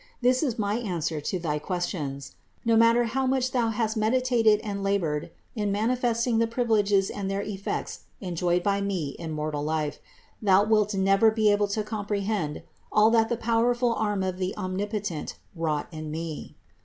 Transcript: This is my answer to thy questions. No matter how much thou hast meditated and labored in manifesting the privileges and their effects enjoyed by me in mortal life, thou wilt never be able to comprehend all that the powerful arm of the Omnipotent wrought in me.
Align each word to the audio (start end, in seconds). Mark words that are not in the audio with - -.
This 0.19 0.41
is 0.41 0.57
my 0.57 0.77
answer 0.79 1.21
to 1.21 1.37
thy 1.37 1.59
questions. 1.59 2.33
No 2.65 2.75
matter 2.75 3.03
how 3.03 3.27
much 3.27 3.51
thou 3.51 3.67
hast 3.69 3.95
meditated 3.95 4.59
and 4.63 4.81
labored 4.81 5.29
in 5.55 5.71
manifesting 5.71 6.39
the 6.39 6.47
privileges 6.47 7.11
and 7.11 7.29
their 7.29 7.43
effects 7.43 8.05
enjoyed 8.19 8.63
by 8.63 8.81
me 8.81 9.09
in 9.19 9.31
mortal 9.31 9.63
life, 9.63 9.99
thou 10.41 10.63
wilt 10.63 10.95
never 10.95 11.29
be 11.29 11.51
able 11.51 11.67
to 11.67 11.83
comprehend 11.83 12.63
all 12.91 13.11
that 13.11 13.29
the 13.29 13.37
powerful 13.37 13.93
arm 13.93 14.23
of 14.23 14.39
the 14.39 14.57
Omnipotent 14.57 15.35
wrought 15.55 15.87
in 15.91 16.09
me. 16.09 16.55